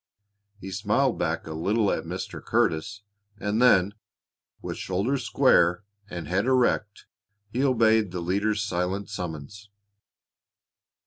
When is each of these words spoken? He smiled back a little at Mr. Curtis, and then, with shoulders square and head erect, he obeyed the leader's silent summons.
He 0.59 0.71
smiled 0.71 1.19
back 1.19 1.45
a 1.45 1.53
little 1.53 1.91
at 1.91 2.05
Mr. 2.05 2.43
Curtis, 2.43 3.03
and 3.37 3.61
then, 3.61 3.93
with 4.59 4.79
shoulders 4.79 5.23
square 5.23 5.83
and 6.09 6.27
head 6.27 6.47
erect, 6.47 7.05
he 7.51 7.63
obeyed 7.63 8.09
the 8.09 8.19
leader's 8.19 8.63
silent 8.63 9.11
summons. 9.11 9.69